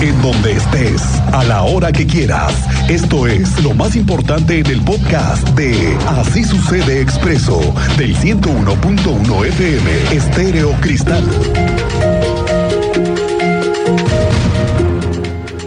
[0.00, 1.02] En donde estés,
[1.32, 2.54] a la hora que quieras.
[2.88, 7.60] Esto es lo más importante en el podcast de Así sucede expreso
[7.98, 11.22] del 101.1 FM Estéreo Cristal.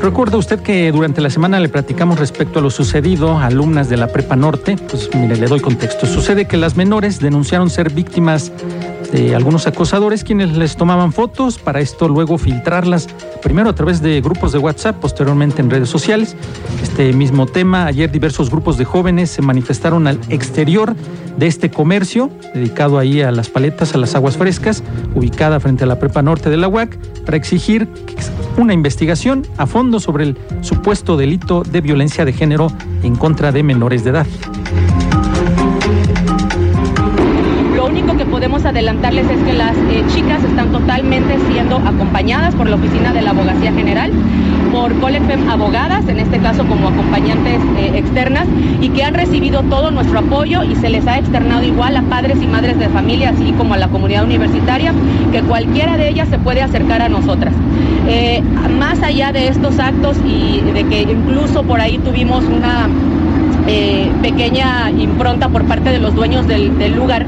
[0.01, 3.97] Recuerda usted que durante la semana le platicamos respecto a lo sucedido a alumnas de
[3.97, 4.75] la Prepa Norte.
[4.89, 6.07] Pues mire, le doy contexto.
[6.07, 8.51] Sucede que las menores denunciaron ser víctimas
[9.13, 13.07] de algunos acosadores quienes les tomaban fotos, para esto luego filtrarlas,
[13.43, 16.35] primero a través de grupos de WhatsApp, posteriormente en redes sociales.
[16.81, 20.95] Este mismo tema, ayer diversos grupos de jóvenes se manifestaron al exterior
[21.37, 25.87] de este comercio, dedicado ahí a las paletas, a las aguas frescas, ubicada frente a
[25.87, 27.87] la Prepa Norte de la UAC, para exigir
[28.57, 32.71] una investigación a fondo sobre el supuesto delito de violencia de género
[33.03, 34.27] en contra de menores de edad.
[38.65, 43.31] Adelantarles es que las eh, chicas están totalmente siendo acompañadas por la Oficina de la
[43.31, 44.11] Abogacía General,
[44.71, 48.47] por Colefem Abogadas, en este caso como acompañantes eh, externas,
[48.81, 52.41] y que han recibido todo nuestro apoyo y se les ha externado igual a padres
[52.41, 54.93] y madres de familia, así como a la comunidad universitaria,
[55.31, 57.53] que cualquiera de ellas se puede acercar a nosotras.
[58.07, 58.41] Eh,
[58.77, 62.89] más allá de estos actos y de que incluso por ahí tuvimos una
[64.21, 67.25] pequeña impronta por parte de los dueños del, lugar,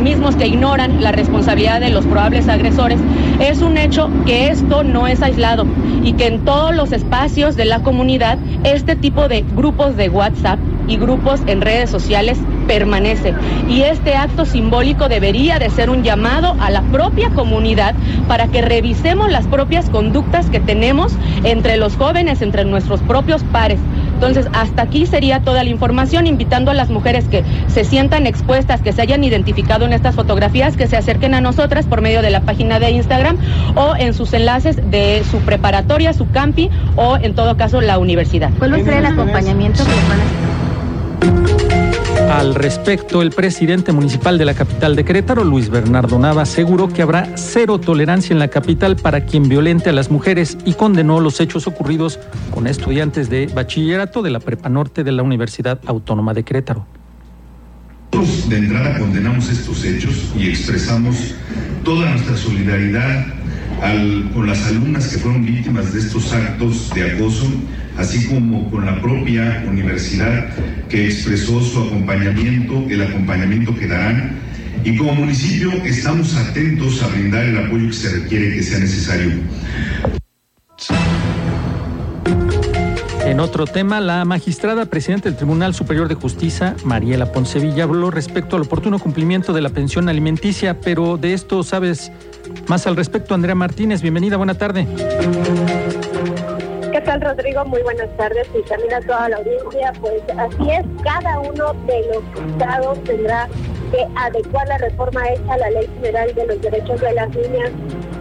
[0.00, 2.98] mismos que ignoran la responsabilidad de los probables agresores,
[3.40, 5.66] es un hecho que esto no es aislado
[6.02, 10.58] y que en todos los espacios de la comunidad este tipo de grupos de WhatsApp
[10.88, 13.34] y grupos en redes sociales permanece.
[13.68, 17.94] Y este acto simbólico debería de ser un llamado a la propia comunidad
[18.28, 21.12] para que revisemos las propias conductas que tenemos
[21.44, 23.78] entre los jóvenes, entre nuestros propios pares.
[24.20, 28.82] Entonces, hasta aquí sería toda la información, invitando a las mujeres que se sientan expuestas,
[28.82, 32.28] que se hayan identificado en estas fotografías, que se acerquen a nosotras por medio de
[32.28, 33.38] la página de Instagram
[33.76, 38.50] o en sus enlaces de su preparatoria, su campi o en todo caso la universidad.
[38.58, 44.38] ¿Cuál va a ser el acompañamiento que les van a Al respecto, el presidente municipal
[44.38, 48.46] de la capital de Querétaro, Luis Bernardo Nava, aseguró que habrá cero tolerancia en la
[48.46, 52.20] capital para quien violente a las mujeres y condenó los hechos ocurridos
[52.52, 56.86] con estudiantes de bachillerato de la Prepa Norte de la Universidad Autónoma de Querétaro.
[58.48, 61.34] De entrada condenamos estos hechos y expresamos
[61.84, 63.26] toda nuestra solidaridad
[64.34, 67.46] con las alumnas que fueron víctimas de estos actos de acoso,
[67.96, 70.50] así como con la propia universidad
[70.88, 74.38] que expresó su acompañamiento, el acompañamiento que darán.
[74.84, 79.32] Y como municipio estamos atentos a brindar el apoyo que se requiere que sea necesario.
[83.24, 88.56] En otro tema, la magistrada presidenta del Tribunal Superior de Justicia, Mariela Poncevilla, habló respecto
[88.56, 92.10] al oportuno cumplimiento de la pensión alimenticia, pero de esto sabes
[92.68, 94.02] más al respecto, Andrea Martínez.
[94.02, 94.86] Bienvenida, buena tarde.
[96.92, 97.64] ¿Qué tal, Rodrigo?
[97.64, 99.92] Muy buenas tardes y también a toda la audiencia.
[100.00, 103.48] Pues así es, cada uno de los estados tendrá
[103.90, 107.70] que adecuar la reforma hecha a la Ley General de los Derechos de las Niñas,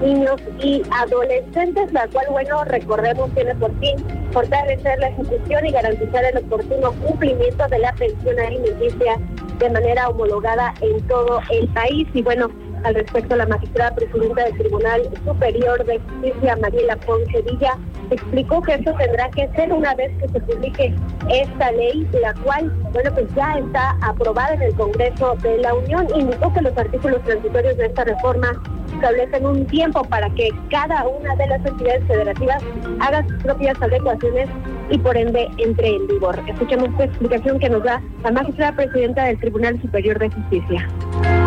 [0.01, 3.97] Niños y Adolescentes, la cual, bueno, recordemos, tiene por fin
[4.31, 9.19] fortalecer la ejecución y garantizar el oportuno cumplimiento de la pensión alimenticia
[9.59, 12.07] de manera homologada en todo el país.
[12.13, 12.49] Y bueno,
[12.83, 17.77] al respecto, la magistrada presidenta del Tribunal Superior de Justicia, Mariela Ponce Villa,
[18.11, 20.93] explicó que eso tendrá que ser una vez que se publique
[21.29, 26.07] esta ley, la cual, bueno, pues ya está aprobada en el Congreso de la Unión.
[26.15, 28.61] Indicó que los artículos transitorios de esta reforma
[28.93, 32.63] establecen un tiempo para que cada una de las entidades federativas
[32.99, 34.49] haga sus propias adecuaciones
[34.89, 36.39] y por ende entre en vigor.
[36.47, 41.38] Escuchemos esta explicación que nos da la magistrada presidenta del Tribunal Superior de Justicia.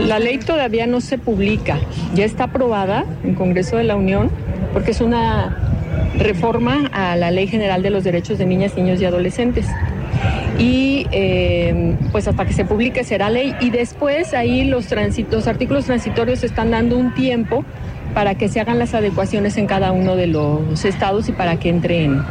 [0.00, 1.78] La ley todavía no se publica,
[2.14, 4.30] ya está aprobada en Congreso de la Unión
[4.72, 5.56] porque es una
[6.16, 9.66] reforma a la Ley General de los Derechos de Niñas, Niños y Adolescentes.
[10.58, 14.86] Y eh, pues hasta que se publique será ley y después ahí los,
[15.30, 17.64] los artículos transitorios están dando un tiempo
[18.14, 21.68] para que se hagan las adecuaciones en cada uno de los estados y para que
[21.70, 22.22] entren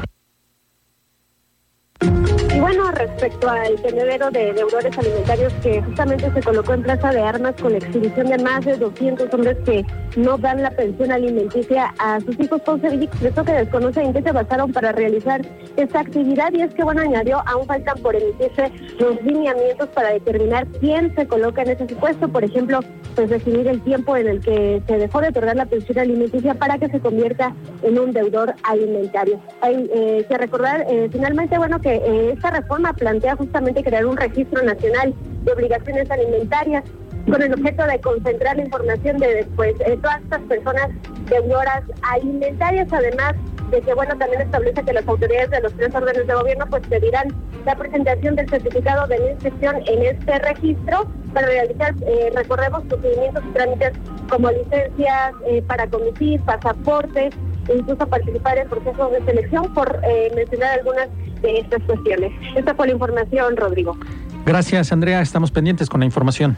[3.02, 7.72] respecto al tenedero de deudores alimentarios que justamente se colocó en Plaza de Armas con
[7.72, 9.84] la exhibición de más de 200 hombres que
[10.16, 12.62] no dan la pensión alimenticia a sus hijos.
[12.62, 15.42] Ponce expresó que desconoce en qué se basaron para realizar
[15.78, 20.68] esta actividad y es que, bueno, añadió, aún faltan por emitirse los lineamientos para determinar
[20.80, 22.28] quién se coloca en ese supuesto.
[22.28, 22.82] Por ejemplo,
[23.16, 26.78] pues definir el tiempo en el que se dejó de otorgar la pensión alimenticia para
[26.78, 29.40] que se convierta en un deudor alimentario.
[29.62, 34.18] Hay eh, que recordar eh, finalmente, bueno, que eh, esta reforma plantea justamente crear un
[34.18, 35.14] registro nacional
[35.44, 36.84] de obligaciones alimentarias
[37.30, 40.90] con el objeto de concentrar la información de pues, todas estas personas
[41.30, 43.36] deudoras alimentarias, además
[43.70, 46.86] de que bueno también establece que las autoridades de los tres órdenes de gobierno pues
[46.88, 47.28] pedirán
[47.66, 53.54] la presentación del certificado de inscripción en este registro para realizar eh, recorremos, procedimientos y
[53.54, 53.94] trámites
[54.30, 57.34] como licencias eh, para conducir, pasaportes,
[57.74, 61.08] incluso participar en procesos de selección, por eh, mencionar algunas
[61.42, 62.32] de estas cuestiones.
[62.56, 63.98] Esta fue la información, Rodrigo.
[64.46, 65.22] Gracias, Andrea.
[65.22, 66.58] Estamos pendientes con la información.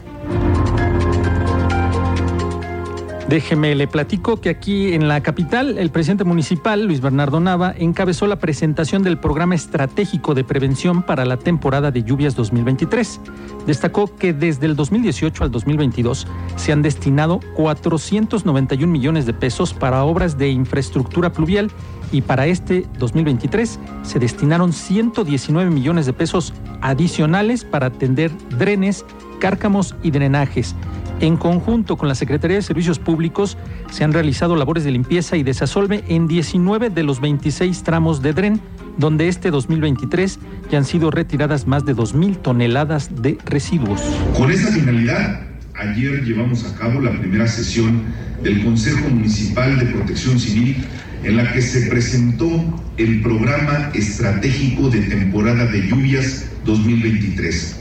[3.30, 8.28] Déjeme, le platico que aquí en la capital, el presidente municipal, Luis Bernardo Nava, encabezó
[8.28, 13.22] la presentación del programa estratégico de prevención para la temporada de lluvias 2023.
[13.66, 16.28] Destacó que desde el 2018 al 2022
[16.58, 21.72] se han destinado 491 millones de pesos para obras de infraestructura pluvial
[22.12, 29.06] y para este 2023 se destinaron 119 millones de pesos adicionales para atender drenes,
[29.40, 30.76] cárcamos y drenajes
[31.20, 33.58] en conjunto con la Secretaría de Servicios Públicos
[33.92, 38.34] se han realizado labores de limpieza y desasolve en 19 de los 26 tramos de
[38.34, 38.62] dren,
[38.98, 40.40] donde este 2023
[40.70, 44.02] ya han sido retiradas más de 2.000 toneladas de residuos.
[44.38, 45.42] Con esa finalidad,
[45.76, 48.04] ayer llevamos a cabo la primera sesión
[48.42, 50.84] del Consejo Municipal de Protección Civil
[51.24, 52.50] en la que se presentó
[52.98, 57.80] el programa estratégico de temporada de lluvias 2023.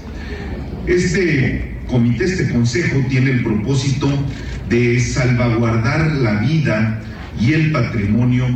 [0.87, 4.09] Este comité, este consejo, tiene el propósito
[4.69, 7.00] de salvaguardar la vida
[7.39, 8.47] y el patrimonio,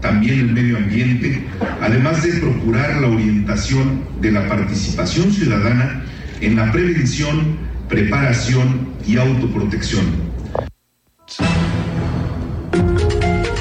[0.00, 1.44] también el medio ambiente,
[1.82, 6.02] además de procurar la orientación de la participación ciudadana
[6.40, 7.58] en la prevención,
[7.88, 10.27] preparación y autoprotección.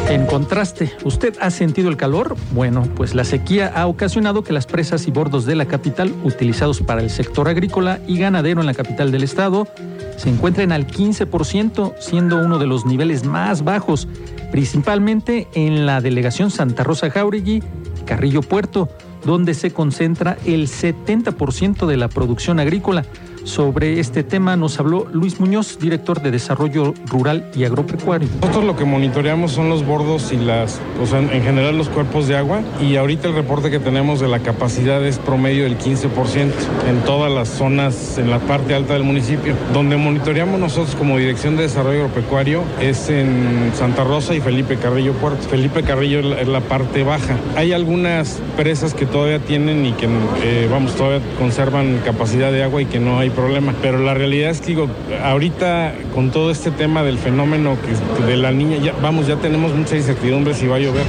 [0.09, 2.37] En contraste, ¿usted ha sentido el calor?
[2.51, 6.79] Bueno, pues la sequía ha ocasionado que las presas y bordos de la capital, utilizados
[6.79, 9.67] para el sector agrícola y ganadero en la capital del estado,
[10.15, 14.07] se encuentren al 15%, siendo uno de los niveles más bajos,
[14.49, 17.61] principalmente en la delegación Santa Rosa Jauregui,
[18.05, 18.87] Carrillo Puerto,
[19.25, 23.03] donde se concentra el 70% de la producción agrícola.
[23.47, 28.27] Sobre este tema nos habló Luis Muñoz, director de Desarrollo Rural y Agropecuario.
[28.41, 32.27] Nosotros lo que monitoreamos son los bordos y las, o sea, en general los cuerpos
[32.27, 36.51] de agua y ahorita el reporte que tenemos de la capacidad es promedio del 15%
[36.89, 39.55] en todas las zonas, en la parte alta del municipio.
[39.71, 45.13] Donde monitoreamos nosotros como Dirección de Desarrollo Agropecuario es en Santa Rosa y Felipe Carrillo
[45.13, 45.47] Puerto.
[45.47, 47.37] Felipe Carrillo es la, parte baja.
[47.55, 50.05] Hay algunas presas que todavía tienen y que,
[50.43, 53.73] eh, vamos, todavía conservan capacidad de agua y que no hay problema.
[53.81, 54.89] Pero la realidad es que digo,
[55.23, 57.77] ahorita con todo este tema del fenómeno
[58.25, 61.05] de la niña, vamos, ya tenemos mucha incertidumbre si va a llover.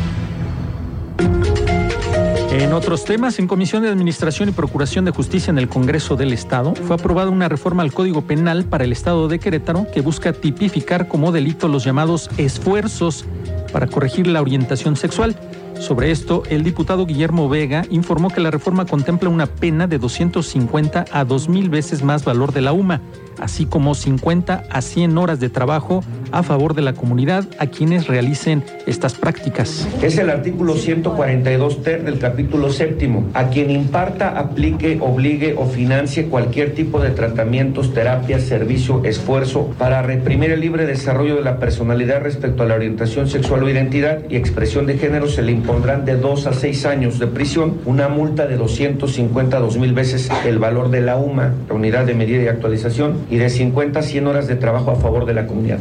[2.50, 6.32] En otros temas, en Comisión de Administración y Procuración de Justicia en el Congreso del
[6.32, 10.32] Estado, fue aprobada una reforma al Código Penal para el Estado de Querétaro que busca
[10.32, 13.25] tipificar como delito los llamados esfuerzos
[13.72, 15.36] para corregir la orientación sexual.
[15.80, 21.06] Sobre esto, el diputado Guillermo Vega informó que la reforma contempla una pena de 250
[21.10, 23.00] a 2.000 veces más valor de la UMA,
[23.40, 26.02] así como 50 a 100 horas de trabajo
[26.32, 29.88] a favor de la comunidad a quienes realicen estas prácticas.
[30.02, 33.29] Es el artículo 142 ter del capítulo séptimo.
[33.35, 40.02] A quien imparta, aplique, obligue o financie cualquier tipo de tratamientos, terapias, servicio, esfuerzo para
[40.02, 44.37] reprimir el libre desarrollo de la personalidad respecto a la orientación sexual o identidad y
[44.37, 48.47] expresión de género se le impondrán de dos a seis años de prisión, una multa
[48.47, 52.49] de 250 a 2.000 veces el valor de la UMA, la unidad de medida y
[52.49, 55.78] actualización, y de 50 a 100 horas de trabajo a favor de la comunidad.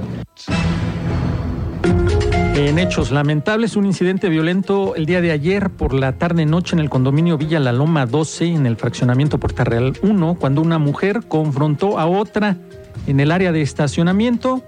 [2.56, 6.90] En hechos lamentables, un incidente violento el día de ayer por la tarde-noche en el
[6.90, 12.00] condominio Villa La Loma 12, en el fraccionamiento Puerta Real 1, cuando una mujer confrontó
[12.00, 12.58] a otra
[13.06, 14.64] en el área de estacionamiento.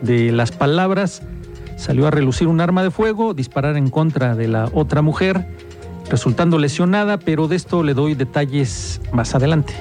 [0.00, 1.22] De las palabras
[1.76, 5.46] salió a relucir un arma de fuego, disparar en contra de la otra mujer,
[6.10, 9.72] resultando lesionada, pero de esto le doy detalles más adelante.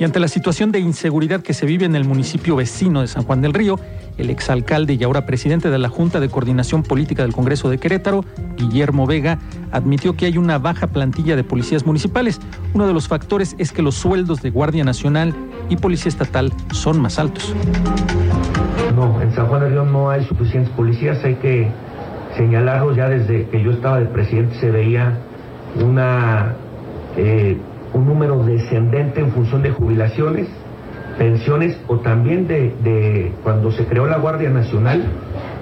[0.00, 3.22] Y ante la situación de inseguridad que se vive en el municipio vecino de San
[3.22, 3.78] Juan del Río,
[4.16, 8.24] el exalcalde y ahora presidente de la Junta de Coordinación Política del Congreso de Querétaro,
[8.56, 9.38] Guillermo Vega,
[9.72, 12.40] admitió que hay una baja plantilla de policías municipales.
[12.72, 15.34] Uno de los factores es que los sueldos de Guardia Nacional
[15.68, 17.54] y Policía Estatal son más altos.
[18.96, 21.68] No, en San Juan del Río no hay suficientes policías, hay que
[22.38, 25.18] señalarlo ya desde que yo estaba de presidente se veía
[25.76, 26.54] una
[27.18, 27.58] eh,
[27.92, 30.48] un número descendente en función de jubilaciones,
[31.18, 35.02] pensiones o también de, cuando se creó la Guardia Nacional,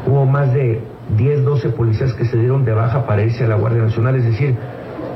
[0.07, 0.81] hubo más de
[1.17, 4.25] 10, 12 policías que se dieron de baja para irse a la Guardia Nacional, es
[4.25, 4.57] decir,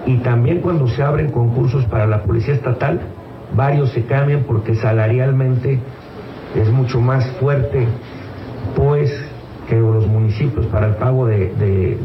[0.06, 3.00] y también cuando se abren concursos para la Policía Estatal,
[3.54, 5.78] varios se cambian porque salarialmente
[6.56, 7.86] es mucho más fuerte,
[8.74, 9.12] pues,
[9.68, 11.52] que los municipios para el pago de,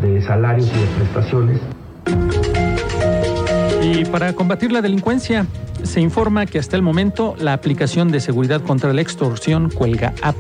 [0.01, 2.56] de salarios y de prestaciones.
[3.97, 5.47] Y para combatir la delincuencia,
[5.81, 10.35] se informa que hasta el momento la aplicación de seguridad contra la extorsión Cuelga App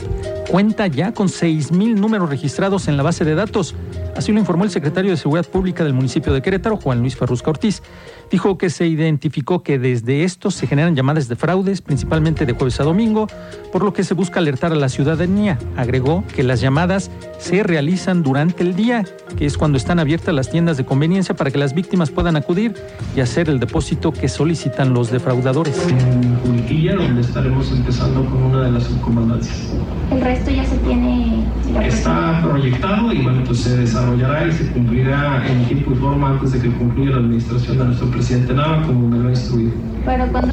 [0.47, 3.75] cuenta ya con 6.000 números registrados en la base de datos.
[4.15, 7.51] Así lo informó el secretario de Seguridad Pública del municipio de Querétaro, Juan Luis Ferrusca
[7.51, 7.83] Ortiz.
[8.31, 12.79] Dijo que se identificó que desde estos se generan llamadas de fraudes, principalmente de jueves
[12.79, 13.27] a domingo,
[13.71, 15.59] por lo que se busca alertar a la ciudadanía.
[15.75, 19.05] Agregó que las llamadas se realizan durante el día,
[19.37, 22.73] que es cuando están abiertas las tiendas de conveniencia para que las víctimas puedan acudir
[23.15, 25.77] y hacer el depósito que solicitan los defraudadores.
[25.87, 29.73] En Juriquilla, donde estaremos empezando con una de las subcomandancias.
[30.37, 31.43] El resto ya se tiene...
[31.83, 36.51] Está proyectado y bueno, pues se desarrollará y se cumplirá en tiempo y forma antes
[36.51, 39.71] de que concluya la administración de nuestro presidente Nava, como me lo ha instruido.
[40.05, 40.51] Pero cuando...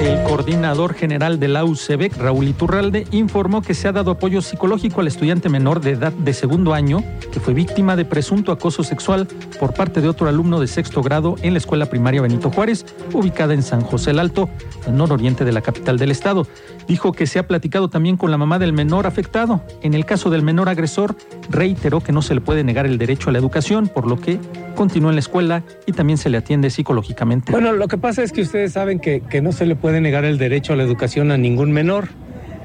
[0.00, 5.02] El coordinador general de la UCEBEC, Raúl Iturralde, informó que se ha dado apoyo psicológico
[5.02, 9.28] al estudiante menor de edad de segundo año que fue víctima de presunto acoso sexual
[9.60, 13.52] por parte de otro alumno de sexto grado en la escuela primaria Benito Juárez, ubicada
[13.52, 14.48] en San José el Alto,
[14.86, 16.46] al nororiente de la capital del estado.
[16.88, 19.62] Dijo que se ha platicado también con la mamá del menor afectado.
[19.82, 21.14] En el caso del menor agresor,
[21.50, 24.40] reiteró que no se le puede negar el derecho a la educación, por lo que
[24.74, 27.52] continúa en la escuela y también se le atiende psicológicamente.
[27.52, 30.21] Bueno, lo que pasa es que ustedes saben que, que no se le puede negar
[30.24, 32.08] el derecho a la educación a ningún menor.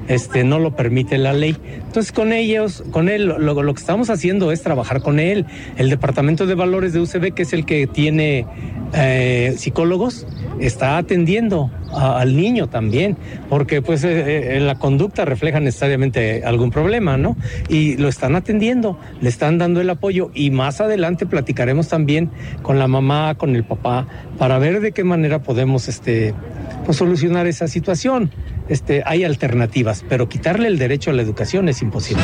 [0.08, 1.54] Este, no lo permite la ley.
[1.86, 5.44] Entonces, con ellos, con él, lo, que estamos haciendo es trabajar con él.
[5.76, 8.46] El Departamento de Valores de UCB, que es el que tiene
[8.94, 10.26] eh, psicólogos,
[10.60, 13.16] está atendiendo al niño también,
[13.48, 17.36] porque pues eh, eh, la conducta refleja necesariamente algún problema, ¿no?
[17.68, 22.30] Y lo están atendiendo, le están dando el apoyo y más adelante platicaremos también
[22.62, 24.06] con la mamá, con el papá,
[24.38, 26.34] para ver de qué manera podemos este,
[26.84, 28.30] pues, solucionar esa situación.
[28.68, 32.22] Este, hay alternativas, pero quitarle el derecho a la educación es imposible.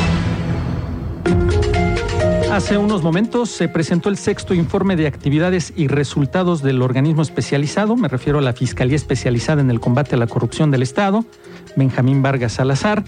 [2.51, 7.97] Hace unos momentos se presentó el sexto informe de actividades y resultados del organismo especializado,
[7.97, 11.25] me refiero a la Fiscalía Especializada en el Combate a la Corrupción del Estado,
[11.75, 13.03] Benjamín Vargas Salazar.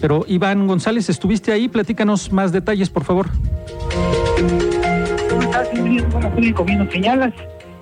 [0.00, 3.28] Pero Iván González, estuviste ahí, platícanos más detalles, por favor.
[5.30, 5.68] ¿Cómo estás,
[6.12, 7.32] Bueno, como bien señalas,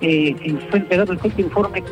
[0.01, 0.35] eh,
[0.69, 1.83] fue entregado el sexto informe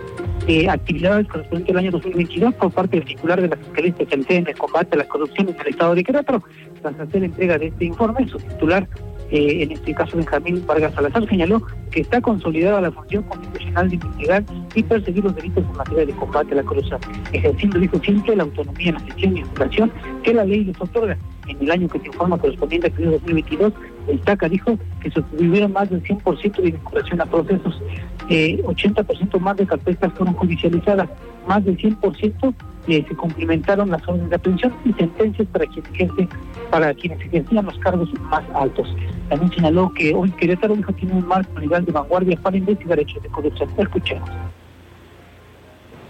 [0.49, 4.47] de actividades correspondientes al año 2022 por parte del titular de la Fiscalía Especializada en
[4.47, 6.43] el Combate a la Corrupción en el Estado de Querétaro.
[6.81, 8.87] Tras hacer entrega de este informe, su titular,
[9.29, 13.95] eh, en este caso Benjamín Vargas Salazar, señaló que está consolidada la función constitucional de
[13.95, 16.99] investigar y perseguir los delitos en materia de combate a la corrupción,
[17.31, 19.91] ejerciendo, dijo siempre, la autonomía en la gestión y investigación
[20.23, 21.15] que la ley les otorga.
[21.49, 23.73] En el año que se informa correspondiente periodo 2022,
[24.07, 27.81] destaca, dijo, que se obtuvieron más del 100% de vinculación a procesos,
[28.29, 31.09] eh, 80% más de carpetas fueron judicializadas,
[31.47, 32.53] más del 100%
[32.87, 36.29] eh, se cumplimentaron las órdenes de aprehensión y sentencias para ejercen,
[36.69, 38.95] para quienes ejercían los cargos más altos.
[39.29, 43.21] También señaló que hoy Querétaro dijo tiene un marco legal de vanguardia para investigar hechos
[43.23, 43.69] de corrupción.
[43.77, 44.29] Escuchemos.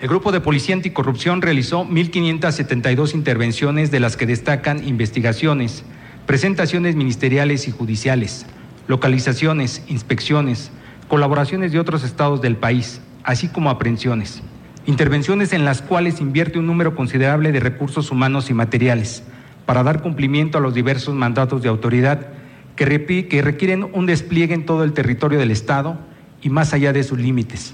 [0.02, 5.84] El Grupo de Policía Anticorrupción realizó 1.572 intervenciones, de las que destacan investigaciones,
[6.26, 8.46] presentaciones ministeriales y judiciales,
[8.88, 10.72] localizaciones, inspecciones,
[11.10, 14.42] colaboraciones de otros estados del país, así como aprehensiones.
[14.86, 19.24] Intervenciones en las cuales invierte un número considerable de recursos humanos y materiales
[19.66, 22.28] para dar cumplimiento a los diversos mandatos de autoridad
[22.78, 25.98] que, requieren un despliegue en todo el territorio del Estado
[26.42, 27.74] y más allá de sus límites.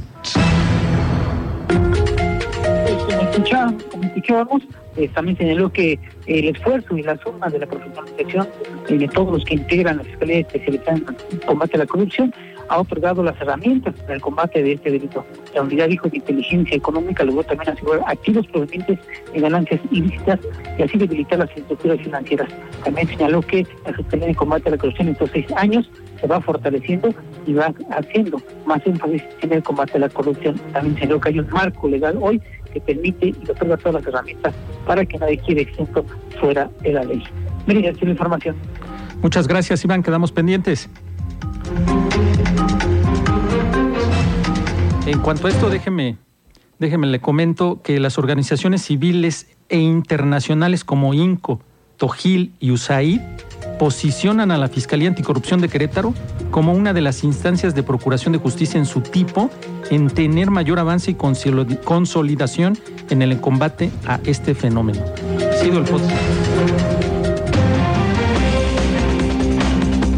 [3.91, 4.63] Como escuchábamos,
[4.95, 8.47] eh, también señaló que el esfuerzo y la suma de la profesionalización
[8.87, 10.97] eh, de todos los que integran la Fiscalía Especializada
[11.31, 12.33] en Combate a la Corrupción
[12.69, 15.23] ha otorgado las herramientas para el combate de este delito.
[15.53, 18.97] La unidad dijo de inteligencia económica logró también asegurar activos provenientes
[19.33, 20.39] de ganancias ilícitas
[20.79, 22.49] y así debilitar las estructuras financieras.
[22.83, 25.89] También señaló que la Fiscalía de Combate a la Corrupción en estos seis años
[26.19, 27.13] se va fortaleciendo
[27.45, 30.59] y va haciendo más énfasis en el combate a la corrupción.
[30.73, 32.41] También señaló que hay un marco legal hoy
[32.75, 34.53] que permite y otorga todas las herramientas
[34.85, 36.05] para que nadie quede exento
[36.41, 37.23] fuera de la ley.
[37.65, 38.55] Mire, esta es la información.
[39.21, 40.03] Muchas gracias, Iván.
[40.03, 40.89] Quedamos pendientes.
[45.05, 46.17] En cuanto a esto, déjeme,
[46.79, 51.61] déjeme le comento que las organizaciones civiles e internacionales como INCO,
[51.95, 53.21] TOGIL y USAID
[53.77, 56.13] posicionan a la Fiscalía Anticorrupción de Querétaro
[56.51, 59.49] como una de las instancias de procuración de justicia en su tipo
[59.89, 62.77] en tener mayor avance y consolidación
[63.09, 65.01] en el combate a este fenómeno.
[65.61, 66.84] El.